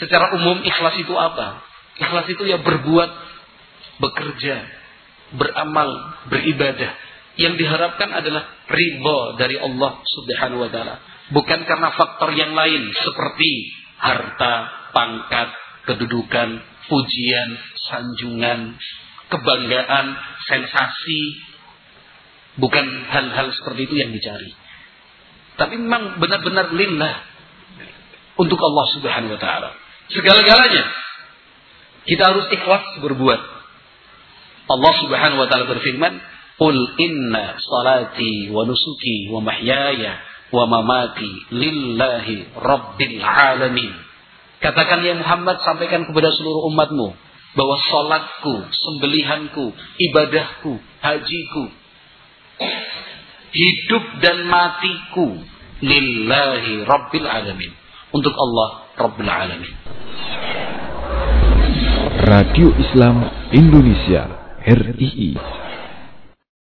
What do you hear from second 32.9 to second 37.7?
berbuat. Allah Subhanahu wa taala berfirman, "Qul inna